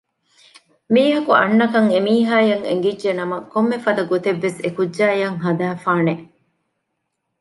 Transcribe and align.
މީހަކު 0.93 1.31
އަންނަކަން 1.39 1.89
އެ 1.93 1.99
މީހާއަށް 2.07 2.65
އެނގިއްޖެނަމަ 2.67 3.37
ކޮންމެފަދަ 3.51 4.03
ގޮތެއްވެސް 4.11 4.59
އެ 4.63 4.69
ކުއްޖާއަށް 4.77 5.39
ހަދައިފާނެ 5.43 6.13